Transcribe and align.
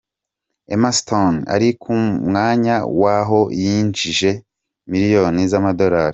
Emma 0.73 0.91
Stone 0.99 1.37
ari 1.53 1.69
ku 1.81 1.91
mwanya 2.27 2.75
wa 3.01 3.15
aho 3.21 3.39
yinjije 3.61 4.29
miliyoni 4.91 5.41
z’amadolari. 5.51 6.09